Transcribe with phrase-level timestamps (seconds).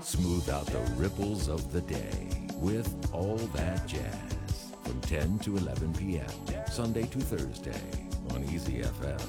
[0.00, 5.92] Smooth out the ripples of the day with All That Jazz from 10 to 11
[5.94, 6.26] p.m.
[6.70, 7.82] Sunday to Thursday
[8.30, 9.20] on Easy FM.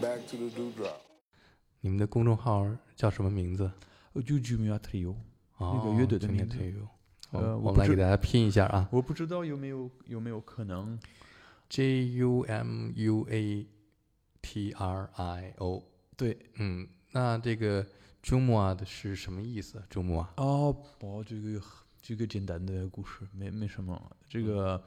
[0.00, 1.00] Back to the dewdrop.
[1.80, 3.70] 你们的公众号叫什么名字？
[4.14, 5.14] 呃就 Jumia Trio，
[5.58, 6.88] 哦，个乐队的 Junior 名字 Trio
[7.32, 10.98] 呃哦我我不知们来给大家拼一下啊我不知道有没有有没有可能，
[11.68, 13.66] ，J U M U A
[14.40, 15.82] T R I O。
[16.21, 17.83] 对，嗯，那这个
[18.23, 21.59] Jumua 的是什么意思？Jumua 哦，哦，这个
[21.99, 23.99] 这个简单的故事，没没什么。
[24.29, 24.79] 这个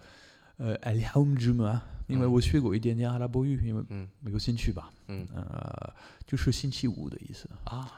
[0.58, 4.92] 呃 a l h a m j u m a 因为嗯我学过一点点阿拉伯语，因为嗯没有兴趣吧。
[5.08, 5.92] 嗯呃，
[6.24, 7.48] 就是星期五的意思。
[7.64, 7.90] 啊，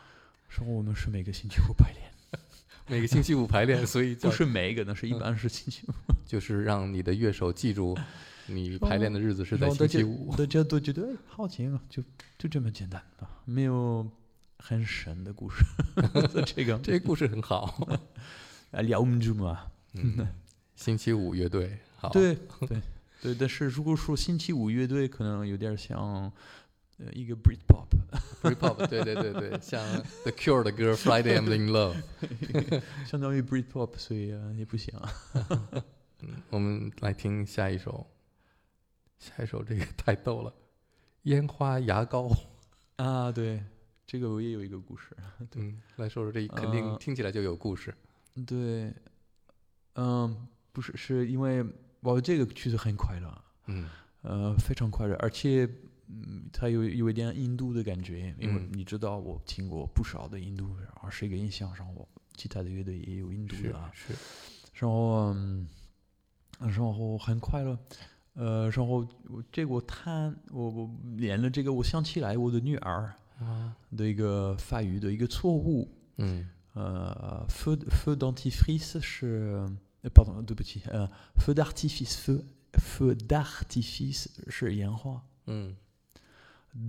[0.49, 2.11] 说我们是每个星期五排练，
[2.89, 5.93] 每个星期五排练，所以叫不是每一个，呢是一嗯般是星期五。
[6.25, 7.95] 就是让你的乐手记住
[8.47, 10.35] 你排练的日子是在星期五。
[10.37, 12.03] 大家都觉得哎好奇嘛，就
[12.39, 14.09] 就这么简单啊，没有
[14.59, 15.65] 很神的故事。
[16.47, 17.87] 这个 这个故事很好。
[18.73, 19.67] 啊，聊不住嘛。
[19.95, 20.29] 嗯，
[20.75, 22.37] 星期五乐队，好，对
[22.69, 22.83] 对
[23.23, 26.31] 对，但是如果说星期五乐队，可能有点像
[26.99, 29.83] 呃一个 Britpop，，Britpop，对对对对，像
[30.25, 31.97] The Cure 的歌《Friday I'm in Love》。
[33.07, 34.93] 相当于 Britpop，所以呃也不行
[36.51, 38.07] 我们来听下一首，
[39.19, 40.53] 下一首这个太逗了，
[41.23, 42.31] 烟花牙膏。
[42.97, 43.63] 啊，对，
[44.07, 45.17] 这个我也有一个故事。
[45.57, 47.95] 嗯，来说说这肯定呃听起来就有故事。
[48.47, 48.93] 对，
[49.95, 51.65] 嗯，不是，是因为
[52.01, 53.89] 我这个曲子很快乐，嗯。
[54.23, 55.69] 呃，非常快乐，而且
[56.09, 58.71] 嗯，它有有一点印度的感觉，因为嗯。
[58.73, 64.13] 你知道我听过不少的印度，而是一个印象上我其他的乐队也有印度的啊，是，
[64.75, 65.69] 然后嗯，
[66.59, 67.79] 然后很快乐，
[68.37, 79.67] 呃，然后我这个我弹我我连了这个，我想起来我的女儿啊，的一个发语的一个错误，嗯呃，feu feu dentifrice 是，
[80.03, 85.75] 呃，pardon，对不起，呃，feu d'artifice feu feu d'artifice 是烟花嗯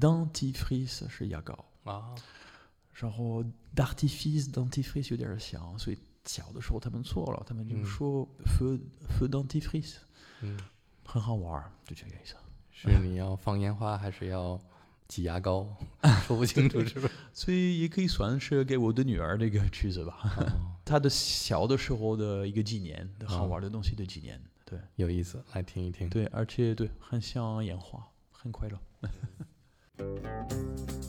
[0.02, 2.14] ，dentifrice 是牙膏，啊，
[2.94, 3.42] 然后
[3.74, 8.78] d'artifice dentifrice 有点像，所以小的时候他们错了，他们就嗯说 feu
[9.08, 9.96] feu dentifrice
[10.42, 10.60] 嗯，
[11.08, 12.36] 很好玩儿，就这个意思。
[12.70, 14.60] 是你要放烟花还是要
[15.08, 15.66] 挤牙膏？
[16.28, 17.14] 说不清楚是不是？
[17.34, 24.40] 所以也可以算是给我的女儿的一个曲子吧，哦， 她的小的时候的一个纪念，好哦玩的东西的纪念。
[24.66, 26.10] 对有意思，来听一听。
[26.10, 28.78] 对，而且对，很像烟花，很快乐。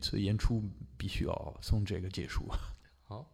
[0.00, 0.62] 次演出
[0.96, 2.48] 必须要从这个结束。
[3.04, 3.24] 好，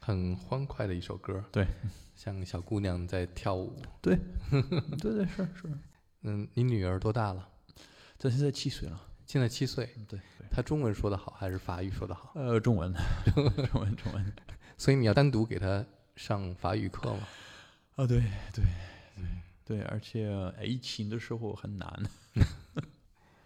[0.00, 1.66] 很欢快的一首歌，对，
[2.16, 3.80] 像小姑娘在跳舞。
[4.02, 4.18] 对
[4.50, 5.70] 对对是是，
[6.22, 7.48] 嗯，你女儿多大了？
[8.18, 9.00] 她现在七岁了。
[9.26, 9.88] 现在七岁。
[10.08, 10.20] 对，
[10.50, 12.32] 她中文说的好还是法语说的好？
[12.34, 12.92] 呃，中文，
[13.72, 14.32] 中文，中文。
[14.78, 15.84] 所以你要单独给她
[16.14, 17.28] 上法语课吗？
[17.96, 18.20] 啊，对
[18.52, 18.64] 对
[19.14, 20.30] 对对，而且
[20.62, 22.02] 疫情的时候很难。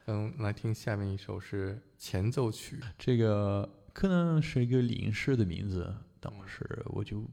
[0.06, 7.24] 嗯，来听下面一首是前奏曲，这个可能是一个临时的名字，当时我就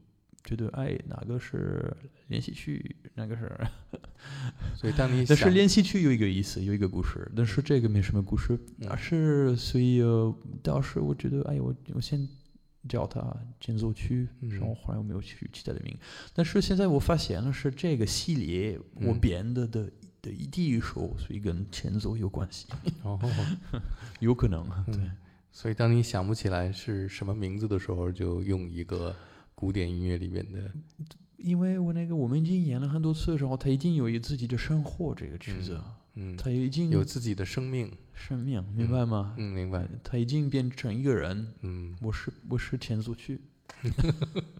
[0.44, 1.92] 觉得，哎，哪个是
[2.28, 3.50] 练习曲，哪个是，
[4.76, 8.56] 所以当你 但是练习曲有一个意思，有一个故事，但是这个没什么故事，
[8.88, 10.00] 而是所以
[10.62, 12.28] 当时我觉得，哎，我我先
[12.88, 15.96] 叫它前奏曲，然后后来我没有取其他的名，
[16.32, 19.90] 但是现在我发现了是这个系列我编的的。
[20.22, 22.66] 的第一首，所以跟前奏有关系。
[23.02, 23.18] 哦，
[24.20, 24.66] 有可能。
[24.86, 25.10] 对，
[25.52, 29.14] 所以当你想不起来是什么名字的时候，就用一个
[29.54, 30.70] 古典音乐里面的。
[31.36, 35.80] 因为我那个我们已经演了很多次的时候，他已经有一自己的生活，这个曲子，
[36.14, 39.34] 嗯，他已经有自己的生命，生命，明白吗？
[39.38, 39.88] 嗯，明白。
[40.02, 41.54] 他已经变成一个人。
[41.60, 43.40] 嗯，我是我是前奏曲。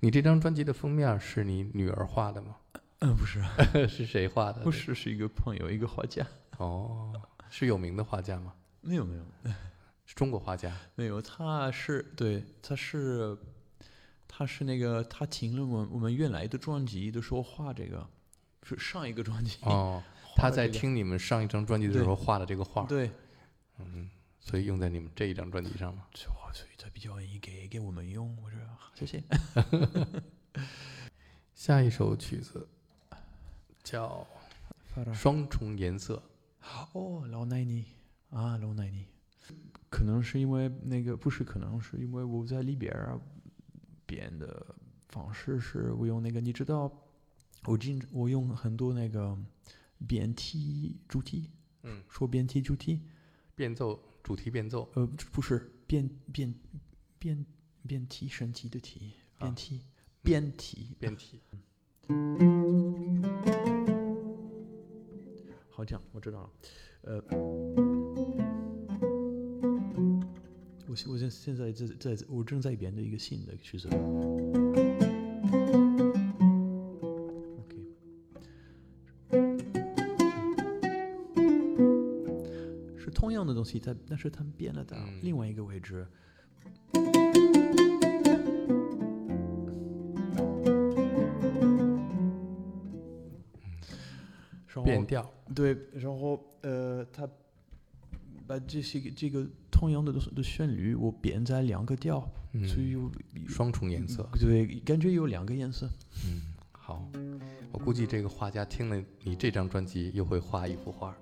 [0.00, 2.56] 你这张专辑的封面是你女儿画的吗？
[3.00, 3.42] 嗯，不是，
[3.88, 4.60] 是谁画的？
[4.62, 6.26] 不是，是一个朋友，一个画家。
[6.58, 7.12] 哦，
[7.50, 8.52] 是有名的画家吗？
[8.80, 9.24] 没有没有
[10.06, 10.72] 是中国画家。
[10.94, 13.36] 没有，他是对，他是
[14.26, 18.08] 他是那个他听了我我们原来的专辑的时候画这个，
[18.62, 19.58] 是上一个专辑。
[19.62, 20.02] 哦，
[20.36, 23.10] 他的这个在听你们上一张专辑的时候画的这个画，对，
[23.78, 24.08] 嗯，
[24.48, 26.06] 所以用在你们这一张专辑上吗？
[26.14, 28.58] 所以所以他比较愿意给给我们用，我说
[28.94, 29.22] 谢谢。
[31.54, 32.66] 下一首曲子
[33.82, 34.26] 叫
[35.14, 36.22] 《双重颜色》。
[36.92, 37.84] 哦，老奶奶
[38.30, 39.04] 啊，老奶奶，
[39.90, 43.20] 可能是因为那个不是，可能是因为我在里边儿啊
[44.06, 44.74] 编的
[45.08, 46.90] 方式是我用那个，你知道，
[47.64, 49.36] 我经我用很多那个
[50.06, 51.50] 变体主题，
[51.82, 53.02] 嗯，说变体主题，
[53.54, 56.54] 变奏主题变奏，呃，不是变变
[57.18, 57.46] 变
[57.86, 59.80] 变体神奇的体，啊变体
[60.22, 61.40] 变体变体。
[65.70, 66.50] 好这样，我知道了。
[67.02, 67.22] 呃，
[70.88, 73.88] 我现我现现在在在我正在编的一个新的曲子。
[83.68, 86.06] 西，它但是它变了到嗯另外一个位置。
[94.84, 97.28] 变调，对，然后呃，他
[98.46, 102.20] 把这些个这个同样的的的旋律，我变在两个调，
[102.66, 104.26] 所以嗯，有双重颜色。
[104.40, 105.90] 对，感觉有两个颜色。
[106.24, 107.10] 嗯，好，
[107.72, 111.14] 我估计这个画家听了你这张专辑，又会画一幅画，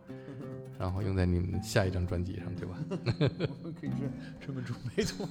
[0.78, 2.76] 然后用在你们下一张专辑上，对吧？
[2.90, 5.28] 我们可以这这么说，没错。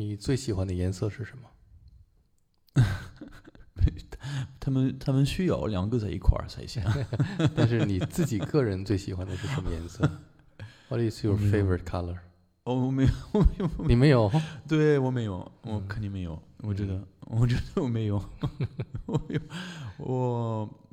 [0.00, 2.82] 你最喜欢的颜色是什么？
[4.58, 6.82] 他们他们需要两个在一块儿才行。
[7.54, 10.10] 但是你自己个人最喜欢的是什么颜色？
[10.88, 12.16] What is your favorite color？
[12.64, 14.32] 哦，我没有，我没有，你没有？
[14.66, 16.42] 对我没有，我嗯肯定没有。
[16.62, 18.16] 我觉得，我觉得我没有，
[19.04, 19.40] 我没有，
[19.98, 20.89] 我，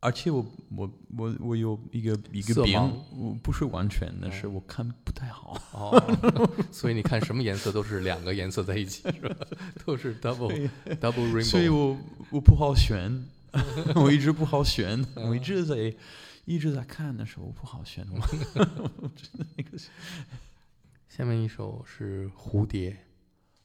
[0.00, 2.80] 而且我我我我有一个一个病
[3.16, 5.60] 我不是完全的，嗯是我看不太好。
[5.72, 6.16] 哦，
[6.70, 9.36] 所以你看什么颜色都是两个颜色在一起，是吧？
[9.84, 11.72] 都是 double double rainbow。
[11.72, 11.98] 我
[12.30, 13.24] 我不好选，
[13.96, 15.92] 我一直不好选，我一直在
[16.44, 18.06] 一直在看的时候不好选。
[18.14, 18.20] 我
[19.16, 19.88] 真的那个是
[21.08, 22.96] 下面一首是蝴蝶，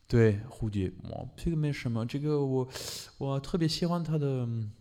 [0.08, 2.68] 对蝴蝶，哇，这个没什么，这个我
[3.20, 4.72] 我特别喜欢它的嗯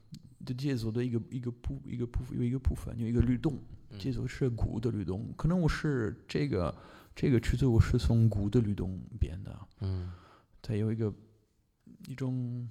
[0.45, 3.59] 的节奏的一个一个部一个部分有一个部分有一个律动，
[3.91, 3.99] 嗯。
[3.99, 6.75] 节奏是鼓的律动，可能我是这个
[7.15, 10.13] 这个曲子我是从鼓的律动编的，嗯。
[10.61, 11.13] 它有一个
[12.07, 12.69] 一种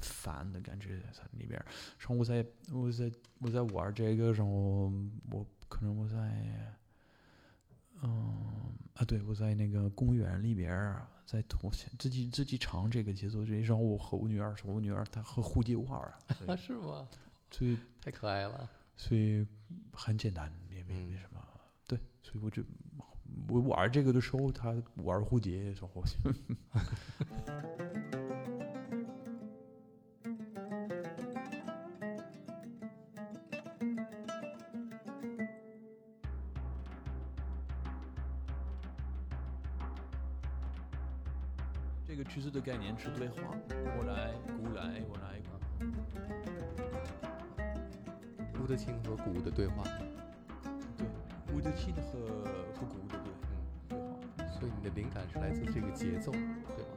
[0.00, 1.66] 烦的感觉在里边儿。
[1.98, 4.92] 然后我在我在我在玩这个，然后
[5.30, 6.76] 我可能我在
[8.02, 16.14] 嗯啊，对我在那个公园里边儿，在我自己自己唱这个节奏，这然后我和我女儿说，我女儿她和蝴蝶玩儿，
[16.46, 17.08] 啊， 是吗？
[17.50, 18.68] 所以太可爱了。
[18.96, 19.44] 所以
[19.92, 21.40] 很简单，也没嗯没什么。
[21.88, 22.62] 对，所以我就
[23.48, 26.02] 我玩这个的时候，她玩蝴蝶的时候，
[42.64, 45.38] 概念是对话，我来，鼓来，我来，
[48.58, 49.84] 乌德琴和古的对话，
[50.96, 51.06] 对，
[51.54, 52.02] 我的琴和
[52.72, 53.18] 和古的对
[53.90, 54.50] 嗯对话。
[54.50, 56.96] 所以你的灵感是来自这个节奏，对吗？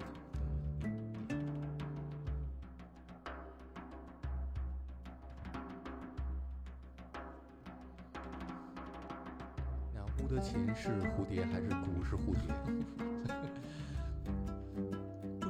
[9.94, 12.56] 那乌德琴是蝴蝶还是鼓是蝴蝶？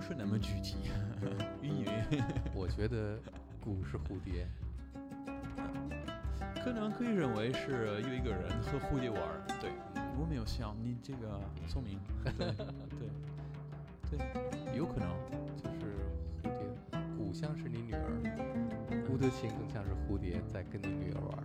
[0.07, 0.77] 不是那么具体，
[1.61, 1.91] 云云
[2.55, 3.19] 我觉得
[3.59, 4.47] 鼓是蝴蝶，
[6.63, 9.43] 可能可以认为是有一个人和蝴蝶玩儿。
[9.59, 9.69] 对，
[10.17, 12.31] 我没有想你这个聪明，对
[14.09, 15.09] 对对，有可能。
[15.57, 15.91] 就是
[16.41, 18.07] 蝴蝶，鼓像是你女儿，
[19.09, 21.43] 吴德琴更像是蝴蝶在跟你女儿玩儿。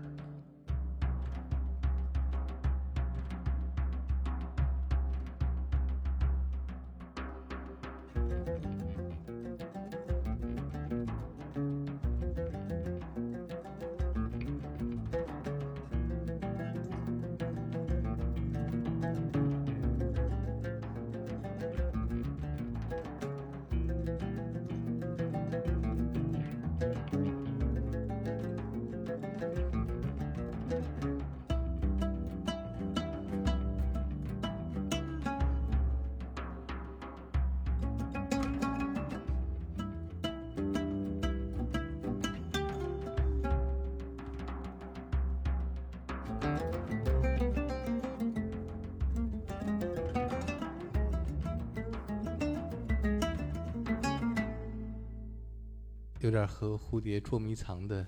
[56.23, 58.07] 有点和蝴蝶捉迷藏的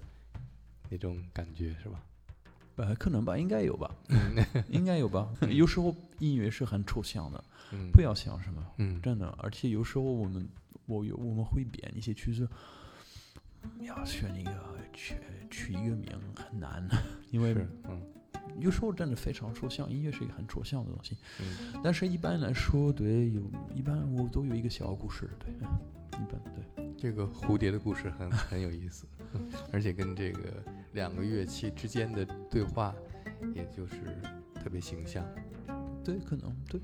[0.89, 2.03] 那种感觉，是吧？
[2.77, 3.95] 呃，可能吧，应该有吧，
[4.71, 5.29] 应该有吧。
[5.49, 9.29] 有时候音乐是很抽象的，嗯，不要想什么，嗯，真的。
[9.39, 10.49] 而且有时候我们，
[10.87, 12.49] 我有我们会编一些曲子，
[13.81, 14.53] 要选一个
[14.93, 15.17] 取
[15.51, 16.89] 取一个名很难，
[17.31, 17.55] 因为，
[17.89, 18.01] 嗯
[18.61, 21.17] 有时候真的非常抽象，音乐是一个很抽象的东西。
[21.41, 23.43] 嗯，但是一般来说，对，有
[23.75, 25.53] 一般我都有一个小故事，对，
[26.21, 26.84] 一般对。
[26.97, 29.07] 这个蝴蝶的故事很很有意思，
[29.73, 30.41] 而且跟这个
[30.93, 32.95] 两个乐器之间的对话，
[33.55, 33.97] 也就是
[34.55, 35.25] 特别形象。
[36.03, 36.81] 对，可能对。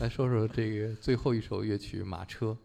[0.00, 2.56] 来说说这个最后一首乐曲《马车》。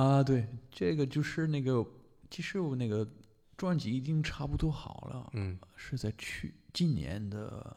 [0.00, 1.84] 啊，对，这个就是那个，
[2.30, 3.08] 其实我那个
[3.56, 7.74] 专辑已经差不多好了，嗯是在去今年的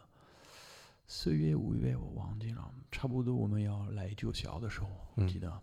[1.07, 5.61] 四月五月，我忘记了，差不多我们要来九霄的时候，我嗯记得，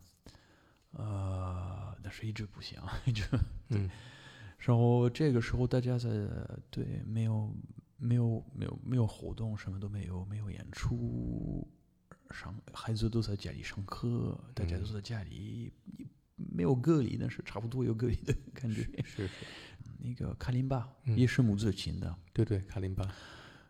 [0.92, 3.24] 呃，但是一直不行， 一直。
[3.68, 3.90] 嗯
[4.56, 6.08] 然后这个时候大家在
[6.70, 7.54] 对没有
[7.98, 11.68] 没有没有没有活动，什么都没有，没有演出，
[12.30, 15.72] 上孩子都在家里上课，大家都嗯在家里，
[16.36, 18.82] 没有隔离，但是差不多有隔离的感觉。
[19.04, 19.30] 是是，
[19.98, 23.04] 那个卡林巴嗯也是母子琴的，对对，卡林巴。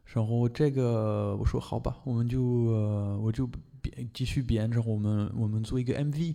[0.06, 3.46] 然后这个我说好吧，我们就、呃、我就
[3.82, 6.34] 编继续编，然后我们我们做一个 MV，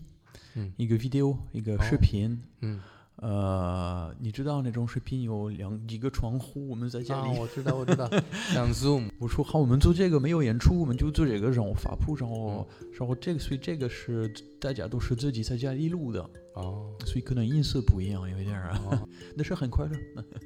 [0.53, 2.41] 嗯一个 video，一个视哦频。
[2.61, 2.79] 嗯，
[3.17, 7.37] 呃，你知道那种视频有两几个窗户，我们在家啊，里。
[7.39, 8.09] 我知道我知道，
[8.53, 9.09] 像 Zoom。
[9.19, 14.27] 我说好，我们做这个没有演出，我们就做这个，然后发布，然后、嗯然后这个，所以这个是
[14.59, 16.21] 大家都是自己在家里录的，
[16.55, 19.97] 哦所以可能音色不一样，有一点儿啊，哦， 但是很快乐。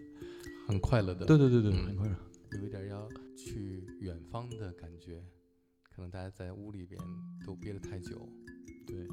[0.67, 1.25] 很快乐的。
[1.25, 2.15] 对对对对，嗯很快乐。
[2.59, 5.23] 有一点要去远方的感觉，
[5.95, 6.99] 可能大家在屋里边
[7.45, 8.27] 都憋得太久。
[8.85, 9.07] 对。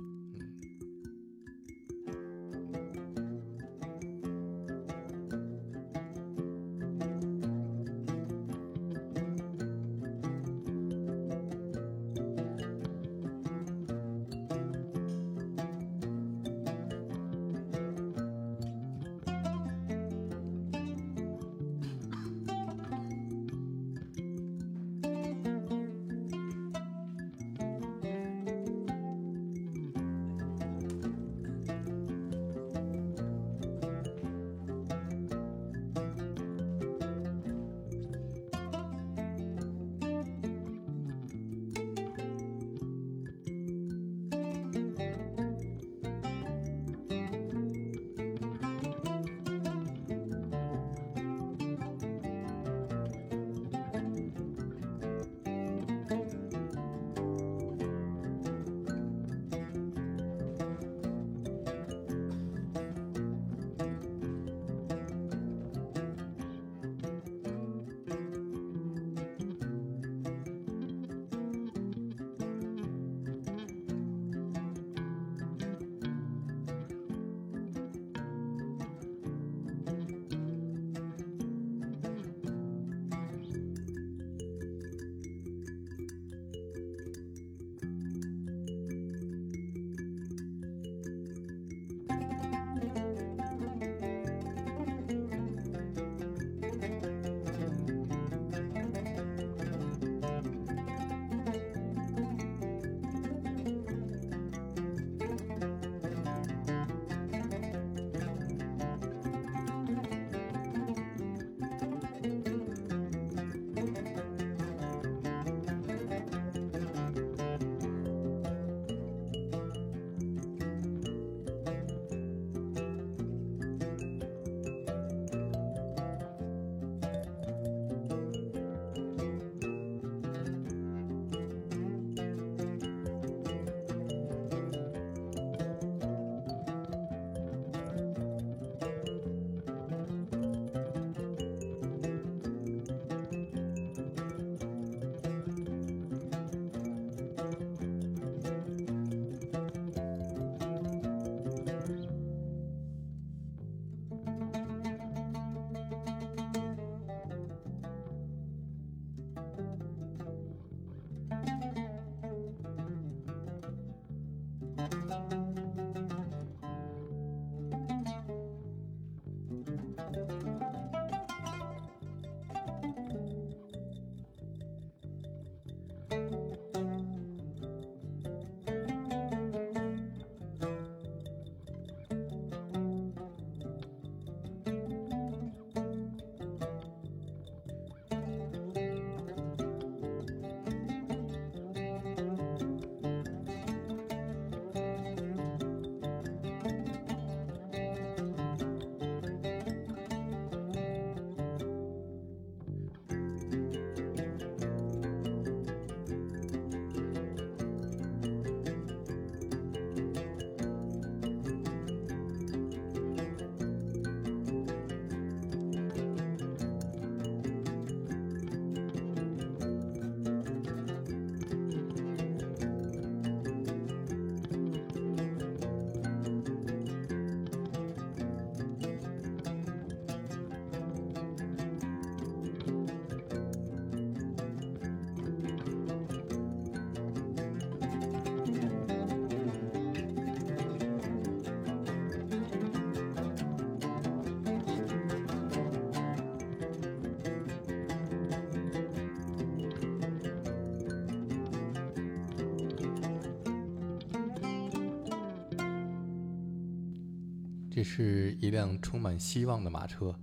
[257.74, 260.16] 这是一辆充满希望的马车，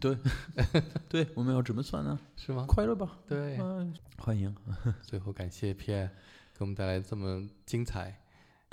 [0.00, 0.18] 对，
[1.08, 2.18] 对，我们要怎么算呢？
[2.34, 2.64] 是吗？
[2.66, 3.56] 快乐吧，对。
[3.58, 4.52] 嗯，欢迎。
[5.00, 6.08] 最后感谢 Pierre
[6.52, 8.20] 给我们带来这么精彩，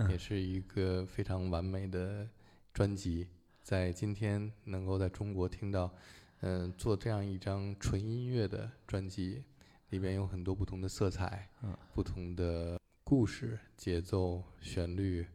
[0.09, 2.27] 也是一个非常完美的
[2.73, 3.27] 专辑。
[3.61, 5.93] 在今天能够在中国听到，
[6.39, 9.43] 嗯，做这样一张纯音乐的专辑，
[9.91, 15.27] 里边有很多不同的色彩，嗯，不同的故事、节奏、旋律，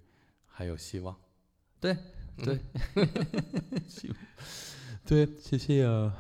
[0.47, 1.15] 还有希望。
[1.79, 1.97] 对，
[2.45, 2.59] 对，
[3.89, 4.17] 希望。
[5.07, 6.15] 对，谢谢啊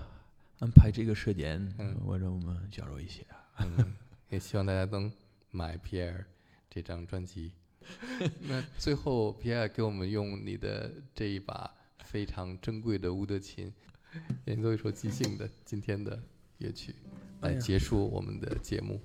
[0.60, 3.22] 安排这个时间，嗯，我让我们交流一下。
[3.58, 3.94] 嗯，
[4.30, 5.12] 也希望大家能
[5.50, 6.24] 买 Pierre
[6.70, 7.52] 这张专辑。
[8.42, 11.72] 那最后，Pierre 给我们用你的这一把。
[12.04, 13.72] 非常珍贵的乌德琴，
[14.44, 16.22] 演奏一首即兴的今天的
[16.58, 16.94] 乐曲，
[17.40, 19.00] 来结束我们的节目。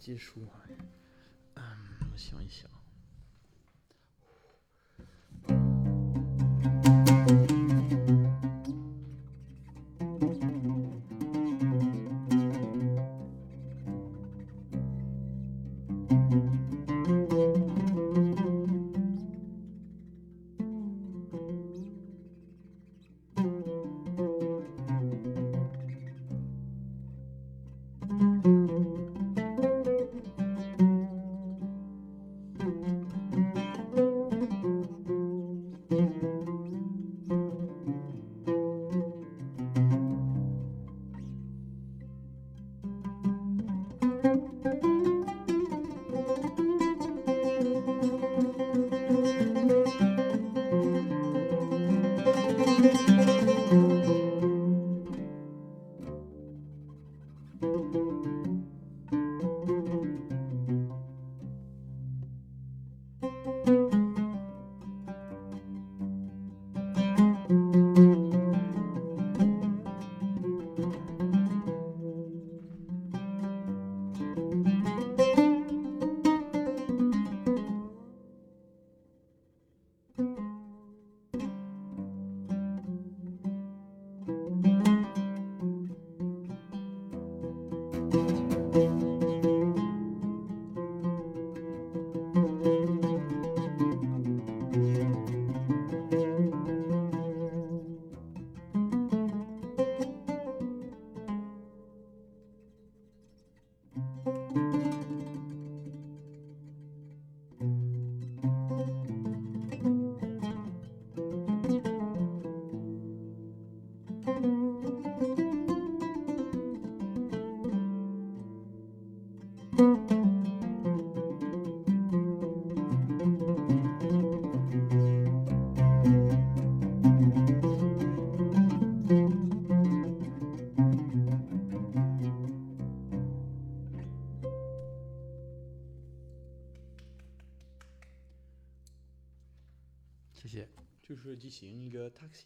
[0.00, 0.44] 结束，
[1.54, 1.62] 嗯，
[2.12, 2.68] 我想一想。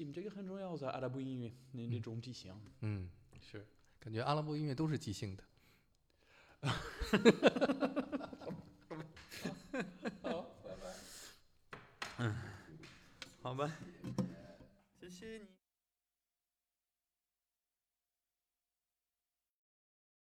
[0.04, 2.54] 这个很重要，噻阿拉伯音乐那那种即兴。
[2.80, 3.66] 嗯，是，
[3.98, 5.44] 感觉阿拉伯音乐都是即兴的。
[10.22, 10.94] 好，拜拜。
[12.18, 12.34] 嗯，
[13.42, 13.70] 好吧。